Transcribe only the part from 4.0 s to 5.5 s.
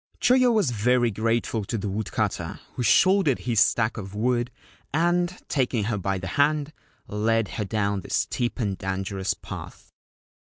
wood, and,